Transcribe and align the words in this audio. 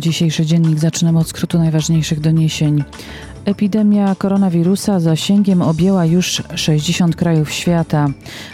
Dzisiejszy 0.00 0.46
dziennik 0.46 0.78
zaczynamy 0.78 1.18
od 1.18 1.28
skrótu 1.28 1.58
najważniejszych 1.58 2.20
doniesień. 2.20 2.84
Epidemia 3.44 4.14
koronawirusa 4.14 5.00
zasięgiem 5.00 5.62
objęła 5.62 6.04
już 6.04 6.42
60 6.54 7.16
krajów 7.16 7.50
świata. 7.50 8.08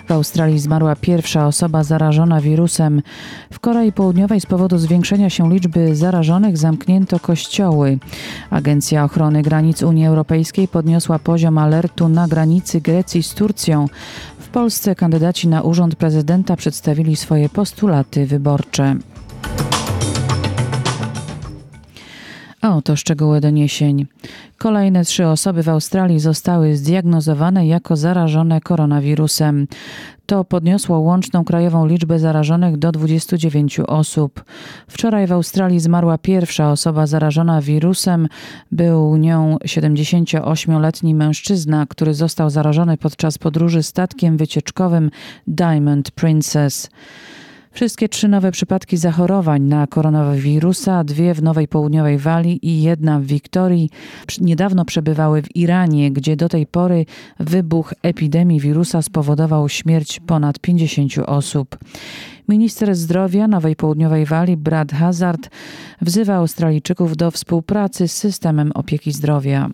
W 0.09 0.13
Australii 0.13 0.59
zmarła 0.59 0.97
pierwsza 0.97 1.47
osoba 1.47 1.85
zarażona 1.85 2.41
wirusem. 2.41 3.03
W 3.53 3.61
Korei 3.61 3.93
Południowej 3.93 4.41
z 4.41 4.47
powodu 4.47 4.79
zwiększenia 4.79 5.31
się 5.31 5.51
liczby 5.51 5.97
zarażonych 5.97 6.59
zamknięto 6.59 7.21
kościoły. 7.21 7.99
Agencja 8.51 9.05
Ochrony 9.05 9.43
Granic 9.43 9.83
Unii 9.83 10.07
Europejskiej 10.07 10.69
podniosła 10.69 11.19
poziom 11.19 11.59
alertu 11.59 12.09
na 12.09 12.29
granicy 12.29 12.81
Grecji 12.81 13.23
z 13.23 13.35
Turcją. 13.35 13.87
W 14.39 14.49
Polsce 14.49 14.95
kandydaci 14.95 15.49
na 15.49 15.63
urząd 15.63 15.95
prezydenta 15.95 16.57
przedstawili 16.57 17.17
swoje 17.17 17.49
postulaty 17.49 18.27
wyborcze. 18.27 18.97
A 22.67 22.77
oto 22.77 22.97
szczegóły 22.97 23.41
doniesień. 23.41 24.07
Kolejne 24.59 25.05
trzy 25.05 25.27
osoby 25.27 25.63
w 25.63 25.69
Australii 25.69 26.21
zostały 26.21 26.77
zdiagnozowane 26.77 27.67
jako 27.67 27.97
zarażone 27.97 28.61
koronawirusem. 28.61 29.67
To 30.27 30.45
podniosło 30.45 30.99
łączną 30.99 31.45
krajową 31.45 31.87
liczbę 31.87 32.19
zarażonych 32.19 32.77
do 32.77 32.93
29 32.93 33.81
osób. 33.81 34.45
Wczoraj 34.89 35.27
w 35.27 35.33
Australii 35.33 35.81
zmarła 35.81 36.19
pierwsza 36.19 36.71
osoba 36.73 37.07
zarażona 37.07 37.63
wirusem. 37.63 38.29
Był 38.73 39.17
nią 39.17 39.57
78-letni 39.65 41.15
mężczyzna, 41.15 41.87
który 41.89 42.15
został 42.15 42.51
zarażony 42.51 42.97
podczas 42.97 43.39
podróży 43.39 43.83
statkiem 43.83 44.37
wycieczkowym 44.37 45.11
Diamond 45.47 46.11
Princess. 46.11 46.91
Wszystkie 47.77 48.09
trzy 48.09 48.29
nowe 48.29 48.51
przypadki 48.51 48.97
zachorowań 48.97 49.63
na 49.63 49.87
koronawirusa, 49.87 51.05
dwie 51.05 51.35
w 51.35 51.43
Nowej 51.43 51.69
Południowej 51.69 52.19
Walii 52.19 52.67
i 52.69 52.83
jedna 52.83 53.21
w 53.21 53.25
Wiktorii, 53.25 53.91
niedawno 54.41 54.85
przebywały 54.85 55.43
w 55.43 55.57
Iranie, 55.57 56.13
gdzie 56.13 56.37
do 56.37 56.49
tej 56.49 56.67
pory 56.67 57.07
wybuch 57.41 57.95
epidemii 58.03 58.61
wirusa 58.61 59.03
spowodował 59.03 59.69
śmierć 59.69 60.21
ponad 60.21 60.59
50 60.59 61.19
osób. 61.27 61.79
Minister 62.49 62.95
zdrowia 62.95 63.49
Nowej 63.49 63.77
Południowej 63.77 64.27
Walii, 64.27 64.57
Brad 64.57 64.93
Hazard, 64.93 65.51
wzywa 66.03 66.35
Australijczyków 66.35 67.17
do 67.17 67.31
współpracy 67.31 68.09
z 68.09 68.13
systemem 68.13 68.73
opieki 68.75 69.13
zdrowia. 69.13 69.71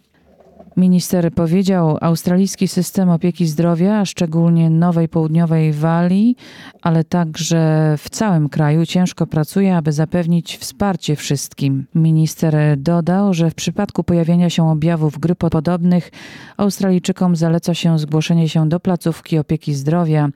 Minister 0.76 1.32
powiedział, 1.32 1.98
australijski 2.00 2.68
system 2.68 3.10
opieki 3.10 3.46
zdrowia, 3.46 4.04
szczególnie 4.04 4.70
Nowej 4.70 5.08
Południowej 5.08 5.72
Walii, 5.72 6.36
ale 6.82 7.04
także 7.04 7.94
w 7.98 8.10
całym 8.10 8.48
kraju 8.48 8.86
ciężko 8.86 9.26
pracuje, 9.26 9.76
aby 9.76 9.92
zapewnić 9.92 10.56
wsparcie 10.56 11.16
wszystkim. 11.16 11.86
Minister 11.94 12.54
dodał, 12.78 13.34
że 13.34 13.50
w 13.50 13.54
przypadku 13.54 14.04
pojawienia 14.04 14.50
się 14.50 14.70
objawów 14.70 15.18
grypopodobnych 15.18 16.10
Australijczykom 16.56 17.36
zaleca 17.36 17.74
się 17.74 17.98
zgłoszenie 17.98 18.48
się 18.48 18.68
do 18.68 18.80
placówki 18.80 19.38
opieki 19.38 19.74
zdrowia. 19.74 20.28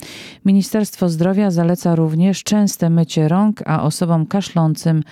Ministerstwo 0.45 1.09
Zdrowia 1.09 1.51
zaleca 1.51 1.95
również 1.95 2.43
częste 2.43 2.91
mycie 2.91 3.29
rąk, 3.29 3.63
a 3.67 3.83
osobom 3.83 4.27
kaszlącym 4.27 5.03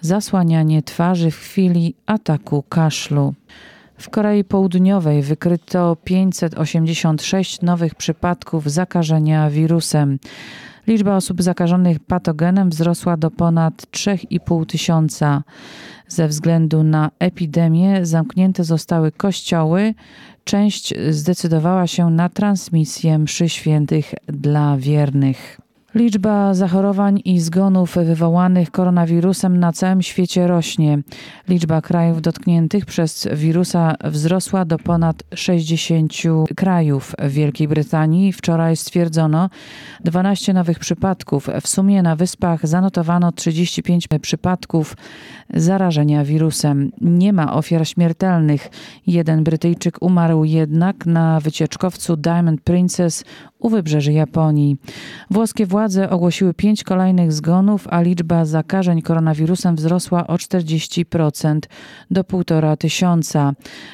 zasłanianie 0.00 0.82
twarzy 0.82 1.30
w 1.30 1.36
chwili 1.36 1.94
ataku 2.06 2.64
kaszlu. 2.68 3.34
W 4.00 4.10
Korei 4.10 4.44
Południowej 4.44 5.22
wykryto 5.22 5.96
586 6.04 7.62
nowych 7.62 7.94
przypadków 7.94 8.70
zakażenia 8.70 9.50
wirusem. 9.50 10.18
Liczba 10.86 11.16
osób 11.16 11.42
zakażonych 11.42 11.98
patogenem 11.98 12.70
wzrosła 12.70 13.16
do 13.16 13.30
ponad 13.30 13.74
3,5 13.74 14.66
tysiąca. 14.66 15.42
Ze 16.08 16.28
względu 16.28 16.82
na 16.82 17.10
epidemię 17.18 18.06
zamknięte 18.06 18.64
zostały 18.64 19.12
kościoły. 19.12 19.94
Część 20.44 20.94
zdecydowała 21.10 21.86
się 21.86 22.10
na 22.10 22.28
transmisję 22.28 23.18
mszy 23.18 23.48
świętych 23.48 24.14
dla 24.26 24.76
wiernych. 24.76 25.60
Liczba 25.94 26.54
zachorowań 26.54 27.20
i 27.24 27.40
zgonów 27.40 27.94
wywołanych 27.94 28.70
koronawirusem 28.70 29.60
na 29.60 29.72
całym 29.72 30.02
świecie 30.02 30.46
rośnie. 30.46 30.98
Liczba 31.48 31.80
krajów 31.80 32.22
dotkniętych 32.22 32.86
przez 32.86 33.28
wirusa 33.32 33.94
wzrosła 34.04 34.64
do 34.64 34.78
ponad 34.78 35.22
60 35.34 36.12
krajów. 36.56 37.14
W 37.18 37.32
Wielkiej 37.32 37.68
Brytanii 37.68 38.32
wczoraj 38.32 38.76
stwierdzono 38.76 39.50
12 40.04 40.52
nowych 40.52 40.78
przypadków. 40.78 41.48
W 41.60 41.68
sumie 41.68 42.02
na 42.02 42.16
wyspach 42.16 42.66
zanotowano 42.66 43.32
35 43.32 44.08
przypadków 44.22 44.96
zarażenia 45.54 46.24
wirusem. 46.24 46.92
Nie 47.00 47.32
ma 47.32 47.54
ofiar 47.54 47.88
śmiertelnych. 47.88 48.70
Jeden 49.06 49.44
Brytyjczyk 49.44 50.02
umarł 50.02 50.44
jednak 50.44 51.06
na 51.06 51.40
wycieczkowcu 51.40 52.16
Diamond 52.16 52.60
Princess 52.60 53.24
u 53.58 53.68
wybrzeży 53.68 54.12
Japonii. 54.12 54.76
Włoskie 55.30 55.66
władze 55.66 55.79
ogłosiły 56.10 56.54
pięć 56.54 56.84
kolejnych 56.84 57.32
zgonów, 57.32 57.88
a 57.90 58.00
liczba 58.00 58.44
zakażeń 58.44 59.02
koronawirusem 59.02 59.76
wzrosła 59.76 60.26
o 60.26 60.34
40% 60.34 61.58
do 62.10 62.24
półtora 62.24 62.76
tysiąca. 62.76 63.52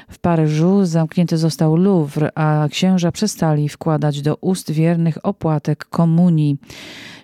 W 0.08 0.18
Paryżu 0.18 0.84
zamknięty 0.84 1.36
został 1.36 1.76
Louvre, 1.76 2.30
a 2.34 2.68
księża 2.70 3.12
przestali 3.12 3.68
wkładać 3.68 4.22
do 4.22 4.36
ust 4.36 4.70
wiernych 4.70 5.26
opłatek 5.26 5.84
komunii. 5.84 6.56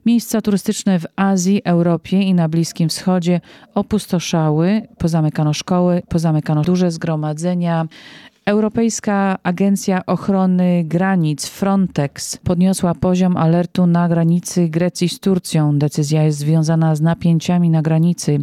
Miejsca 0.07 0.41
turystyczne 0.41 0.99
w 0.99 1.07
Azji, 1.17 1.63
Europie 1.65 2.23
i 2.23 2.35
na 2.35 2.49
Bliskim 2.49 2.89
Wschodzie 2.89 3.41
opustoszały, 3.75 4.83
pozamykano 4.99 5.53
szkoły, 5.53 6.03
pozamykano 6.09 6.63
duże 6.63 6.91
zgromadzenia. 6.91 7.87
Europejska 8.47 9.39
Agencja 9.43 10.07
Ochrony 10.07 10.85
Granic 10.85 11.47
Frontex 11.47 12.37
podniosła 12.37 12.95
poziom 12.95 13.37
alertu 13.37 13.87
na 13.87 14.09
granicy 14.09 14.69
Grecji 14.69 15.09
z 15.09 15.21
Turcją. 15.21 15.79
Decyzja 15.79 16.23
jest 16.23 16.39
związana 16.39 16.95
z 16.95 17.01
napięciami 17.01 17.71
na 17.71 17.83
granicy. 17.83 18.39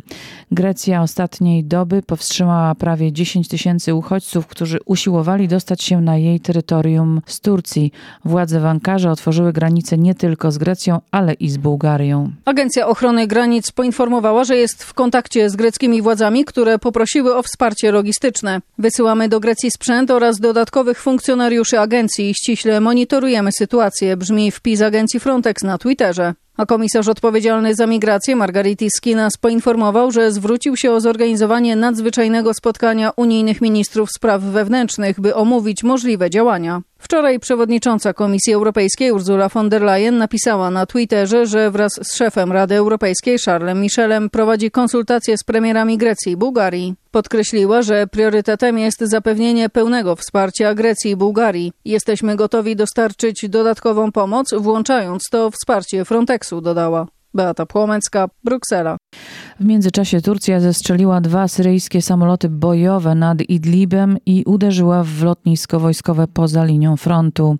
Grecja 0.52 1.02
ostatniej 1.02 1.64
doby 1.64 2.02
powstrzymała 2.02 2.76
prawie 2.76 3.12
10 3.12 3.48
tysięcy 3.48 3.94
uchodźców, 3.96 4.48
którzy 4.48 4.80
usiłowali 4.86 5.48
dostać 5.48 5.84
się 5.84 6.02
na 6.02 6.18
jej 6.18 6.40
terytorium 6.40 7.22
z 7.26 7.40
Turcji. 7.40 7.92
Władze 8.26 8.60
w 8.60 8.66
Ankarze 8.66 9.12
otworzyły 9.12 9.54
granice 9.54 9.98
nie 9.98 10.16
tylko 10.16 10.52
z 10.52 10.58
Grecją, 10.58 11.00
ale 11.12 11.34
i 11.34 11.50
z 11.50 11.58
Bułgarią. 11.58 12.32
Agencja 12.46 12.88
Ochrony 12.88 13.28
Granic 13.28 13.72
poinformowała, 13.72 14.44
że 14.44 14.58
jest 14.58 14.84
w 14.84 14.94
kontakcie 14.94 15.50
z 15.50 15.56
greckimi 15.56 16.02
władzami, 16.02 16.46
które 16.46 16.80
poprosiły 16.80 17.36
o 17.36 17.44
wsparcie 17.44 17.92
logistyczne. 17.92 18.62
Wysyłamy 18.78 19.30
do 19.30 19.40
Grecji 19.40 19.72
sprzęt 19.72 19.89
sprzęt 19.90 20.12
oraz 20.12 20.40
dodatkowych 20.40 21.02
funkcjonariuszy 21.02 21.80
agencji. 21.80 22.34
Ściśle 22.34 22.82
monitorujemy 22.82 23.52
sytuację, 23.52 24.18
brzmi 24.18 24.52
wpis 24.52 24.82
agencji 24.82 25.20
Frontex 25.20 25.64
na 25.64 25.78
Twitterze. 25.78 26.34
A 26.60 26.66
komisarz 26.66 27.08
odpowiedzialny 27.08 27.76
za 27.76 27.88
migrację 27.88 28.36
Margaritis 28.36 28.92
Skinas 28.98 29.38
poinformował, 29.38 30.12
że 30.12 30.32
zwrócił 30.32 30.78
się 30.78 30.92
o 30.92 31.02
zorganizowanie 31.02 31.76
nadzwyczajnego 31.76 32.54
spotkania 32.54 33.12
unijnych 33.16 33.62
ministrów 33.62 34.10
spraw 34.16 34.42
wewnętrznych, 34.42 35.20
by 35.20 35.36
omówić 35.36 35.84
możliwe 35.84 36.30
działania. 36.30 36.82
Wczoraj 36.98 37.40
przewodnicząca 37.40 38.14
Komisji 38.14 38.54
Europejskiej 38.54 39.12
Ursula 39.12 39.50
von 39.50 39.70
der 39.70 39.82
Leyen 39.82 40.18
napisała 40.18 40.72
na 40.72 40.86
Twitterze, 40.86 41.46
że 41.46 41.72
wraz 41.72 41.92
z 42.02 42.16
szefem 42.16 42.52
Rady 42.52 42.76
Europejskiej 42.76 43.38
Charlesem 43.46 43.82
Michelem 43.82 44.30
prowadzi 44.30 44.72
konsultacje 44.72 45.38
z 45.38 45.44
premierami 45.44 45.98
Grecji 45.98 46.32
i 46.32 46.38
Bułgarii. 46.38 46.96
Podkreśliła, 47.12 47.82
że 47.82 48.08
priorytetem 48.08 48.80
jest 48.80 49.00
zapewnienie 49.00 49.70
pełnego 49.70 50.16
wsparcia 50.16 50.76
Grecji 50.76 51.12
i 51.12 51.16
Bułgarii. 51.16 51.72
Jesteśmy 51.86 52.36
gotowi 52.36 52.76
dostarczyć 52.76 53.50
dodatkową 53.50 54.12
pomoc, 54.12 54.54
włączając 54.58 55.24
to 55.32 55.52
wsparcie 55.52 56.06
Frontexu, 56.50 56.62
dodała. 56.62 57.06
Beata 57.34 57.66
Płomecka, 57.66 58.30
Bruksela. 58.44 58.98
W 59.60 59.66
międzyczasie 59.66 60.22
Turcja 60.22 60.60
zestrzeliła 60.60 61.22
dwa 61.22 61.48
syryjskie 61.48 62.02
samoloty 62.02 62.50
bojowe 62.50 63.16
nad 63.16 63.42
Idlibem 63.42 64.18
i 64.26 64.44
uderzyła 64.46 65.04
w 65.04 65.24
lotnisko 65.24 65.80
wojskowe 65.80 66.28
poza 66.28 66.66
linią 66.66 66.98
frontu. 66.98 67.58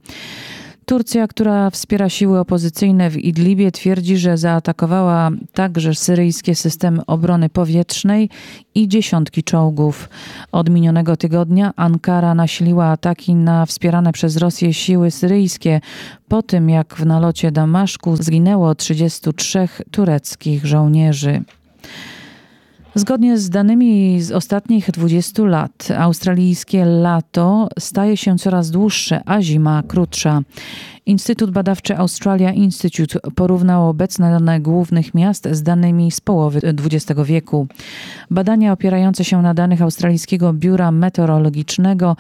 Turcja, 0.90 1.28
która 1.28 1.70
wspiera 1.70 2.10
siły 2.10 2.40
opozycyjne 2.40 3.10
w 3.10 3.18
Idlibie, 3.18 3.72
twierdzi, 3.72 4.18
że 4.18 4.38
zaatakowała 4.38 5.30
także 5.54 5.96
syryjskie 5.96 6.56
systemy 6.56 7.06
obrony 7.06 7.50
powietrznej 7.50 8.30
i 8.76 8.88
dziesiątki 8.88 9.44
czołgów. 9.44 10.10
Od 10.52 10.70
minionego 10.70 11.18
tygodnia 11.18 11.74
Ankara 11.76 12.36
nasiliła 12.36 12.86
ataki 12.86 13.36
na 13.36 13.66
wspierane 13.66 14.14
przez 14.14 14.38
Rosję 14.38 14.74
siły 14.74 15.12
syryjskie 15.12 15.82
po 16.28 16.42
tym, 16.42 16.70
jak 16.70 16.96
w 16.96 17.06
nalocie 17.06 17.52
Damaszku 17.52 18.16
zginęło 18.16 18.76
33 18.76 19.68
tureckich 19.92 20.66
żołnierzy. 20.66 21.44
Zgodnie 22.96 23.38
z 23.38 23.50
danymi 23.50 24.22
z 24.22 24.32
ostatnich 24.32 24.92
20 24.92 25.44
lat, 25.44 25.88
australijskie 25.98 26.86
lato 26.86 27.70
staje 27.80 28.18
się 28.18 28.38
coraz 28.38 28.72
dłuższe, 28.72 29.22
a 29.26 29.42
zima 29.42 29.84
krótsza. 29.88 30.42
Instytut 31.06 31.52
Badawczy 31.52 31.98
Australia 31.98 32.52
Institute 32.52 33.20
porównał 33.36 33.90
obecne 33.90 34.32
dane 34.32 34.60
głównych 34.60 35.14
miast 35.14 35.48
z 35.52 35.64
danymi 35.64 36.12
z 36.12 36.22
połowy 36.22 36.60
XX 36.64 37.22
wieku. 37.26 37.68
Badania 38.32 38.74
opierające 38.74 39.26
się 39.26 39.42
na 39.42 39.54
danych 39.54 39.82
Australijskiego 39.82 40.54
Biura 40.54 40.92
Meteorologicznego 40.92 42.16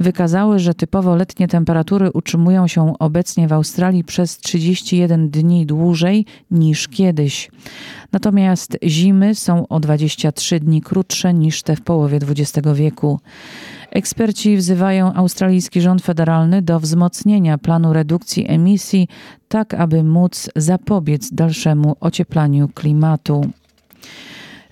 wykazały, 0.00 0.58
że 0.58 0.74
typowo 0.74 1.16
letnie 1.16 1.48
temperatury 1.48 2.10
utrzymują 2.12 2.66
się 2.66 2.98
obecnie 2.98 3.48
w 3.48 3.52
Australii 3.52 4.04
przez 4.04 4.38
31 4.38 5.30
dni 5.30 5.66
dłużej 5.66 6.26
niż 6.50 6.88
kiedyś. 6.88 7.50
Natomiast 8.12 8.78
zimy 8.84 9.34
są 9.34 9.68
o 9.68 9.80
23 9.80 10.60
dni 10.60 10.82
krótsze 10.82 11.34
niż 11.34 11.62
te 11.62 11.76
w 11.76 11.80
połowie 11.80 12.16
XX 12.16 12.68
wieku. 12.74 13.20
Eksperci 13.94 14.56
wzywają 14.56 15.12
australijski 15.14 15.80
rząd 15.80 16.02
federalny 16.02 16.62
do 16.62 16.80
wzmocnienia 16.80 17.58
planu 17.58 17.92
redukcji 17.92 18.50
emisji, 18.50 19.08
tak 19.48 19.74
aby 19.74 20.02
móc 20.02 20.50
zapobiec 20.56 21.30
dalszemu 21.32 21.96
ocieplaniu 22.00 22.68
klimatu. 22.68 23.46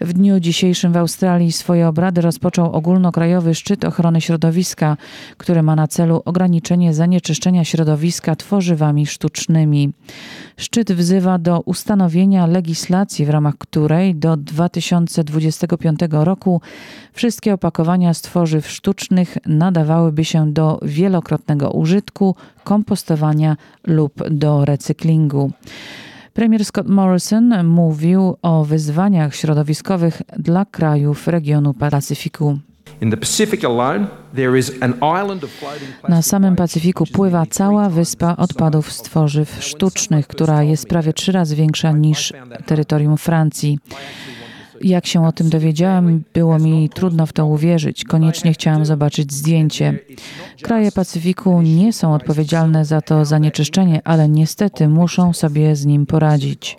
W 0.04 0.12
dniu 0.12 0.40
dzisiejszym 0.40 0.92
w 0.92 0.96
Australii 0.96 1.52
swoje 1.52 1.88
obrady 1.88 2.20
rozpoczął 2.20 2.72
ogólnokrajowy 2.72 3.54
szczyt 3.54 3.84
ochrony 3.84 4.20
środowiska, 4.20 4.96
który 5.36 5.62
ma 5.62 5.76
na 5.76 5.88
celu 5.88 6.22
ograniczenie 6.24 6.94
zanieczyszczenia 6.94 7.64
środowiska 7.64 8.36
tworzywami 8.36 9.06
sztucznymi. 9.06 9.92
Szczyt 10.56 10.92
wzywa 10.92 11.38
do 11.38 11.60
ustanowienia 11.60 12.46
legislacji, 12.46 13.26
w 13.26 13.30
ramach 13.30 13.54
której 13.58 14.14
do 14.14 14.36
2025 14.36 15.98
roku 16.10 16.60
wszystkie 17.12 17.54
opakowania 17.54 18.14
z 18.14 18.20
tworzyw 18.20 18.70
sztucznych 18.70 19.38
nadawałyby 19.46 20.24
się 20.24 20.52
do 20.52 20.78
wielokrotnego 20.82 21.70
użytku, 21.70 22.36
kompostowania 22.64 23.56
lub 23.86 24.28
do 24.30 24.64
recyklingu. 24.64 25.52
Premier 26.34 26.64
Scott 26.64 26.88
Morrison 26.88 27.64
mówił 27.64 28.36
o 28.42 28.64
wyzwaniach 28.64 29.34
środowiskowych 29.34 30.22
dla 30.38 30.64
krajów 30.64 31.28
regionu 31.28 31.74
Pacyfiku. 31.74 32.58
Na 36.08 36.22
samym 36.22 36.56
Pacyfiku 36.56 37.04
pływa 37.06 37.46
cała 37.46 37.88
wyspa 37.88 38.36
odpadów 38.36 38.92
z 38.92 39.02
tworzyw 39.02 39.64
sztucznych, 39.64 40.26
która 40.26 40.62
jest 40.62 40.88
prawie 40.88 41.12
trzy 41.12 41.32
razy 41.32 41.56
większa 41.56 41.92
niż 41.92 42.32
terytorium 42.66 43.16
Francji. 43.16 43.78
Jak 44.82 45.06
się 45.06 45.26
o 45.26 45.32
tym 45.32 45.50
dowiedziałam, 45.50 46.22
było 46.34 46.58
mi 46.58 46.88
trudno 46.88 47.26
w 47.26 47.32
to 47.32 47.46
uwierzyć. 47.46 48.04
Koniecznie 48.04 48.52
chciałam 48.52 48.86
zobaczyć 48.86 49.32
zdjęcie. 49.32 49.98
Kraje 50.62 50.92
Pacyfiku 50.92 51.62
nie 51.62 51.92
są 51.92 52.14
odpowiedzialne 52.14 52.84
za 52.84 53.00
to 53.00 53.24
zanieczyszczenie, 53.24 54.00
ale 54.04 54.28
niestety 54.28 54.88
muszą 54.88 55.32
sobie 55.32 55.76
z 55.76 55.86
nim 55.86 56.06
poradzić. 56.06 56.76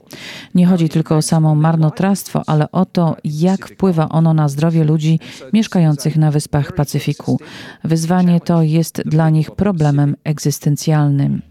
Nie 0.55 0.65
chodzi 0.65 0.89
tylko 0.89 1.17
o 1.17 1.21
samo 1.21 1.55
marnotrawstwo, 1.55 2.41
ale 2.47 2.71
o 2.71 2.85
to, 2.85 3.15
jak 3.23 3.67
wpływa 3.67 4.09
ono 4.09 4.33
na 4.33 4.50
zdrowie 4.50 4.83
ludzi 4.83 5.19
mieszkających 5.53 6.17
na 6.17 6.31
wyspach 6.31 6.75
Pacyfiku. 6.75 7.39
Wyzwanie 7.83 8.39
to 8.39 8.61
jest 8.61 9.01
dla 9.05 9.29
nich 9.29 9.51
problemem 9.51 10.15
egzystencjalnym. 10.23 11.41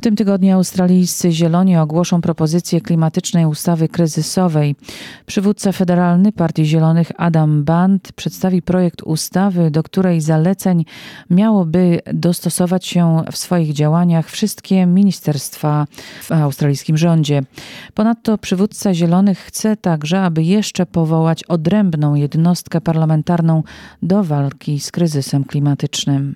W 0.00 0.02
tym 0.02 0.16
tygodniu 0.16 0.54
australijscy 0.54 1.32
Zieloni 1.32 1.76
ogłoszą 1.76 2.20
propozycję 2.20 2.80
klimatycznej 2.80 3.46
ustawy 3.46 3.88
kryzysowej. 3.88 4.76
Przywódca 5.26 5.72
federalny 5.72 6.32
Partii 6.32 6.64
Zielonych 6.64 7.12
Adam 7.16 7.64
Band 7.64 8.12
przedstawi 8.12 8.62
projekt 8.62 9.02
ustawy, 9.02 9.70
do 9.70 9.82
której 9.82 10.20
zaleceń 10.20 10.84
miałoby 11.30 12.00
dostosować 12.14 12.86
się 12.86 13.22
w 13.32 13.36
swoich 13.36 13.72
działaniach 13.72 14.30
wszystkie 14.30 14.86
ministerstwa 14.86 15.86
w 16.22 16.32
australijskim 16.32 16.96
rządzie. 16.96 17.42
Ponadto 17.94 18.38
przywódca 18.38 18.94
Zielonych 18.94 19.38
chce 19.38 19.76
także, 19.76 20.22
aby 20.22 20.42
jeszcze 20.42 20.86
powołać 20.86 21.44
odrębną 21.44 22.14
jednostkę 22.14 22.80
parlamentarną 22.80 23.62
do 24.02 24.24
walki 24.24 24.80
z 24.80 24.90
kryzysem 24.90 25.44
klimatycznym. 25.44 26.34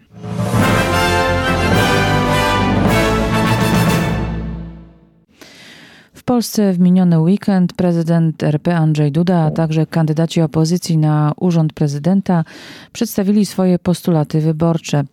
W 6.24 6.26
Polsce 6.26 6.72
w 6.72 6.78
miniony 6.78 7.20
weekend 7.20 7.72
prezydent 7.72 8.42
RP 8.42 8.76
Andrzej 8.76 9.12
Duda, 9.12 9.38
a 9.38 9.50
także 9.50 9.86
kandydaci 9.86 10.40
opozycji 10.40 10.98
na 10.98 11.32
urząd 11.36 11.72
prezydenta 11.72 12.44
przedstawili 12.92 13.46
swoje 13.46 13.78
postulaty 13.78 14.40
wyborcze. 14.40 15.04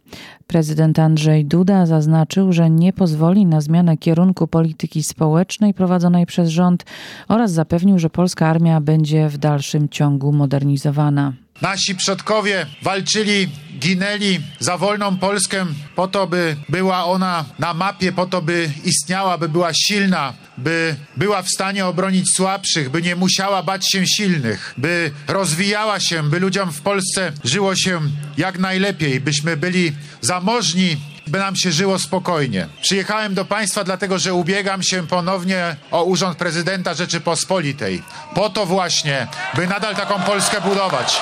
Prezydent 0.48 1.00
Andrzej 1.00 1.46
Duda 1.46 1.86
zaznaczył, 1.86 2.54
że 2.54 2.70
nie 2.70 2.94
pozwoli 2.94 3.46
na 3.46 3.62
zmianę 3.62 3.98
kierunku 3.98 4.48
polityki 4.48 5.04
społecznej 5.04 5.74
prowadzonej 5.74 6.26
przez 6.26 6.50
rząd 6.50 6.86
oraz 7.28 7.52
zapewnił, 7.52 8.00
że 8.00 8.10
polska 8.10 8.48
armia 8.48 8.82
będzie 8.82 9.30
w 9.30 9.38
dalszym 9.38 9.90
ciągu 9.90 10.32
modernizowana. 10.32 11.34
Nasi 11.62 11.96
przodkowie 11.96 12.66
walczyli, 12.82 13.48
ginęli 13.80 14.40
za 14.60 14.78
wolną 14.78 15.18
Polskę 15.18 15.66
po 15.96 16.08
to, 16.08 16.28
by 16.28 16.56
była 16.70 17.06
ona 17.06 17.46
na 17.60 17.74
mapie, 17.74 18.12
po 18.12 18.26
to, 18.26 18.42
by 18.42 18.70
istniała, 18.86 19.38
by 19.38 19.50
była 19.50 19.74
silna, 19.74 20.34
by 20.64 20.96
była 21.18 21.42
w 21.42 21.50
stanie 21.50 21.86
obronić 21.86 22.34
słabszych, 22.36 22.90
by 22.90 23.02
nie 23.02 23.16
musiała 23.16 23.64
bać 23.64 23.92
się 23.92 24.08
silnych, 24.08 24.74
by 24.78 25.12
rozwijała 25.28 26.00
się, 26.00 26.24
by 26.24 26.40
ludziom 26.40 26.72
w 26.72 26.82
Polsce 26.82 27.32
żyło 27.44 27.76
się 27.76 28.02
jak 28.38 28.60
najlepiej, 28.60 29.20
byśmy 29.20 29.58
byli 29.58 29.92
zamożni, 30.22 30.98
by 31.28 31.40
nam 31.40 31.56
się 31.56 31.72
żyło 31.72 32.00
spokojnie. 32.00 32.68
Przyjechałem 32.82 33.34
do 33.34 33.46
Państwa 33.46 33.84
dlatego, 33.84 34.20
że 34.20 34.34
ubiegam 34.34 34.84
się 34.84 35.08
ponownie 35.08 35.76
o 35.92 36.04
urząd 36.04 36.38
prezydenta 36.38 36.94
Rzeczypospolitej. 36.94 38.04
Po 38.36 38.50
to 38.50 38.66
właśnie, 38.66 39.28
by 39.56 39.68
nadal 39.68 39.96
taką 39.96 40.20
Polskę 40.20 40.62
budować. 40.62 41.22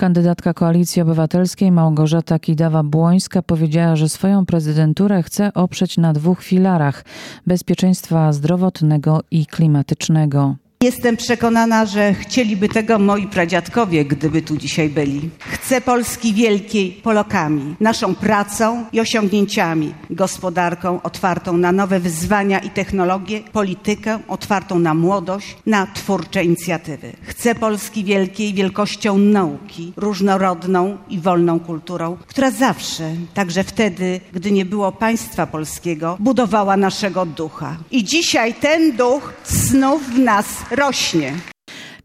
Kandydatka 0.00 0.54
Koalicji 0.54 1.02
Obywatelskiej 1.02 1.72
Małgorzata 1.72 2.36
Kidawa-Błońska 2.36 3.42
powiedziała, 3.42 3.96
że 3.96 4.08
swoją 4.08 4.46
prezydenturę 4.46 5.22
chce 5.22 5.54
oprzeć 5.54 5.96
na 5.96 6.12
dwóch 6.12 6.42
filarach 6.42 7.04
bezpieczeństwa 7.46 8.32
zdrowotnego 8.32 9.20
i 9.30 9.46
klimatycznego. 9.46 10.56
Jestem 10.82 11.16
przekonana, 11.16 11.86
że 11.86 12.14
chcieliby 12.14 12.68
tego 12.68 12.98
moi 12.98 13.26
pradziadkowie, 13.26 14.04
gdyby 14.04 14.42
tu 14.42 14.56
dzisiaj 14.56 14.88
byli. 14.88 15.30
Chcę 15.70 15.80
Polski 15.80 16.34
wielkiej 16.34 16.92
Polokami, 16.92 17.74
naszą 17.80 18.14
pracą 18.14 18.84
i 18.92 19.00
osiągnięciami, 19.00 19.94
gospodarką 20.10 21.02
otwartą 21.02 21.56
na 21.56 21.72
nowe 21.72 22.00
wyzwania 22.00 22.58
i 22.58 22.70
technologie, 22.70 23.40
politykę 23.52 24.18
otwartą 24.28 24.78
na 24.78 24.94
młodość, 24.94 25.56
na 25.66 25.86
twórcze 25.86 26.44
inicjatywy. 26.44 27.12
Chcę 27.22 27.54
Polski 27.54 28.04
wielkiej 28.04 28.54
wielkością 28.54 29.18
nauki, 29.18 29.92
różnorodną 29.96 30.98
i 31.08 31.18
wolną 31.20 31.60
kulturą, 31.60 32.16
która 32.26 32.50
zawsze, 32.50 33.10
także 33.34 33.64
wtedy, 33.64 34.20
gdy 34.32 34.52
nie 34.52 34.64
było 34.64 34.92
państwa 34.92 35.46
polskiego, 35.46 36.16
budowała 36.20 36.76
naszego 36.76 37.26
ducha. 37.26 37.76
I 37.90 38.04
dzisiaj 38.04 38.54
ten 38.54 38.96
duch 38.96 39.32
znów 39.44 40.02
w 40.10 40.18
nas 40.18 40.46
rośnie. 40.70 41.32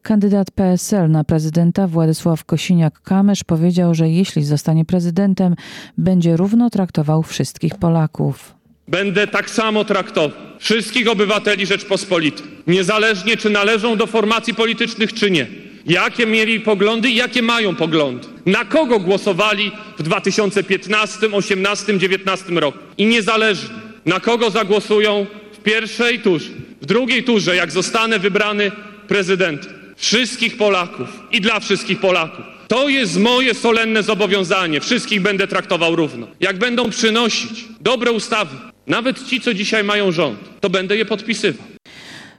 Kandydat 0.06 0.52
PSL 0.52 1.12
na 1.12 1.24
prezydenta 1.24 1.88
Władysław 1.88 2.46
Kosiniak-Kamysz 2.46 3.44
powiedział, 3.44 3.96
że 3.96 4.10
jeśli 4.10 4.44
zostanie 4.44 4.86
prezydentem, 4.86 5.56
będzie 5.98 6.38
równo 6.38 6.70
traktował 6.70 7.24
wszystkich 7.24 7.76
Polaków. 7.76 8.54
Będę 8.88 9.28
tak 9.28 9.50
samo 9.50 9.86
traktował 9.86 10.32
wszystkich 10.60 11.08
obywateli 11.08 11.66
Rzeczpospolitej, 11.66 12.46
niezależnie 12.68 13.38
czy 13.38 13.50
należą 13.50 13.98
do 13.98 14.08
formacji 14.08 14.54
politycznych, 14.54 15.14
czy 15.14 15.32
nie. 15.32 15.48
Jakie 15.86 16.26
mieli 16.26 16.60
poglądy 16.60 17.10
i 17.10 17.16
jakie 17.16 17.42
mają 17.42 17.76
poglądy. 17.76 18.28
Na 18.46 18.66
kogo 18.66 19.00
głosowali 19.00 19.72
w 19.98 20.04
2015, 20.04 21.18
2018, 21.18 21.86
2019 21.86 22.54
roku. 22.54 22.78
I 22.98 23.06
niezależnie 23.06 23.76
na 24.06 24.20
kogo 24.20 24.50
zagłosują 24.50 25.26
w 25.54 25.58
pierwszej 25.58 26.20
turze, 26.20 26.50
w 26.82 26.86
drugiej 26.86 27.24
turze, 27.24 27.56
jak 27.56 27.72
zostanę 27.72 28.20
wybrany 28.20 28.72
prezydentem. 29.08 29.75
Wszystkich 29.96 30.58
Polaków 30.58 31.08
i 31.32 31.42
dla 31.42 31.60
wszystkich 31.60 32.00
Polaków. 32.00 32.46
To 32.68 32.90
jest 32.90 33.20
moje 33.20 33.54
solenne 33.54 34.04
zobowiązanie. 34.04 34.82
Wszystkich 34.82 35.22
będę 35.22 35.48
traktował 35.48 35.96
równo. 35.96 36.28
Jak 36.40 36.58
będą 36.58 36.90
przynosić 36.90 37.66
dobre 37.82 38.12
ustawy, 38.12 38.56
nawet 38.88 39.28
ci, 39.28 39.42
co 39.42 39.54
dzisiaj 39.54 39.84
mają 39.84 40.12
rząd, 40.12 40.40
to 40.62 40.70
będę 40.70 40.98
je 40.98 41.06
podpisywał. 41.06 41.66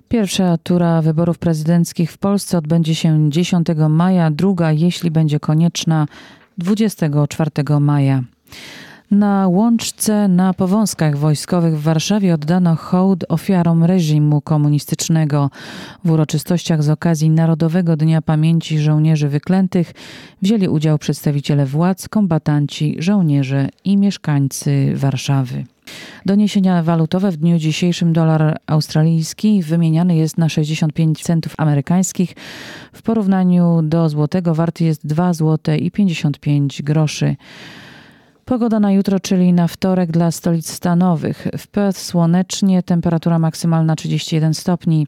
Pierwsza 0.08 0.58
tura 0.62 1.02
wyborów 1.02 1.38
prezydenckich 1.38 2.12
w 2.12 2.18
Polsce 2.18 2.58
odbędzie 2.58 2.94
się 2.94 3.30
10 3.30 3.66
maja, 3.88 4.30
druga, 4.30 4.72
jeśli 4.72 5.10
będzie 5.10 5.40
konieczna, 5.40 6.06
24 6.58 7.50
maja. 7.80 8.22
Na 9.10 9.48
łączce 9.48 10.28
na 10.28 10.54
powązkach 10.54 11.16
wojskowych 11.16 11.78
w 11.78 11.82
Warszawie 11.82 12.34
oddano 12.34 12.76
hołd 12.76 13.24
ofiarom 13.28 13.84
reżimu 13.84 14.40
komunistycznego. 14.40 15.50
W 16.04 16.10
uroczystościach 16.10 16.82
z 16.82 16.88
okazji 16.88 17.30
Narodowego 17.30 17.96
Dnia 17.96 18.22
Pamięci 18.22 18.78
Żołnierzy 18.78 19.28
Wyklętych 19.28 19.92
wzięli 20.42 20.68
udział 20.68 20.98
przedstawiciele 20.98 21.66
władz, 21.66 22.08
kombatanci, 22.08 22.96
żołnierze 22.98 23.68
i 23.84 23.96
mieszkańcy 23.96 24.92
Warszawy. 24.96 25.64
Doniesienia 26.26 26.82
walutowe 26.82 27.30
w 27.30 27.36
dniu 27.36 27.58
dzisiejszym 27.58 28.12
dolar 28.12 28.58
australijski 28.66 29.62
wymieniany 29.62 30.16
jest 30.16 30.38
na 30.38 30.48
65 30.48 31.22
centów 31.22 31.54
amerykańskich. 31.58 32.34
W 32.92 33.02
porównaniu 33.02 33.80
do 33.82 34.08
złotego 34.08 34.54
warty 34.54 34.84
jest 34.84 35.06
2 35.06 35.32
zł 35.32 35.74
i 35.74 35.90
55 35.90 36.82
groszy. 36.82 37.36
Pogoda 38.46 38.80
na 38.80 38.92
jutro, 38.92 39.20
czyli 39.20 39.52
na 39.52 39.68
wtorek 39.68 40.10
dla 40.10 40.30
stolic 40.30 40.72
stanowych. 40.72 41.48
W 41.58 41.66
Perth 41.66 42.00
słonecznie, 42.00 42.82
temperatura 42.82 43.38
maksymalna 43.38 43.96
31 43.96 44.54
stopni. 44.54 45.06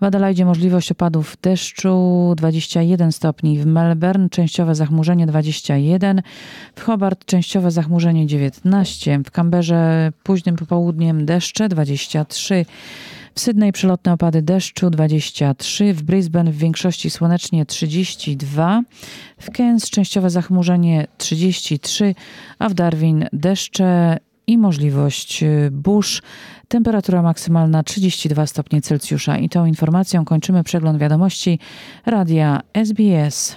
W 0.00 0.04
Adelaide 0.04 0.44
możliwość 0.44 0.92
opadów 0.92 1.36
deszczu 1.42 2.34
21 2.36 3.12
stopni. 3.12 3.58
W 3.58 3.66
Melbourne 3.66 4.28
częściowe 4.28 4.74
zachmurzenie 4.74 5.26
21. 5.26 6.22
W 6.76 6.82
Hobart 6.82 7.24
częściowe 7.24 7.70
zachmurzenie 7.70 8.26
19. 8.26 9.20
W 9.26 9.30
Kamberze 9.30 10.12
późnym 10.22 10.56
popołudniem 10.56 11.26
deszcze 11.26 11.68
23. 11.68 12.64
W 13.34 13.40
Sydney 13.40 13.72
przelotne 13.72 14.12
opady 14.12 14.42
deszczu 14.42 14.90
23, 14.90 15.94
w 15.94 16.02
Brisbane 16.02 16.52
w 16.52 16.56
większości 16.56 17.10
słonecznie 17.10 17.66
32, 17.66 18.82
w 19.38 19.50
Cairns 19.50 19.90
częściowe 19.90 20.30
zachmurzenie 20.30 21.06
33, 21.18 22.14
a 22.58 22.68
w 22.68 22.74
Darwin 22.74 23.26
deszcze 23.32 24.18
i 24.46 24.58
możliwość 24.58 25.42
y, 25.42 25.70
burz. 25.72 26.22
Temperatura 26.68 27.22
maksymalna 27.22 27.82
32 27.82 28.46
stopnie 28.46 28.82
Celsjusza. 28.82 29.38
I 29.38 29.48
tą 29.48 29.66
informacją 29.66 30.24
kończymy 30.24 30.64
przegląd 30.64 30.98
wiadomości 30.98 31.58
radia 32.06 32.60
SBS. 32.74 33.56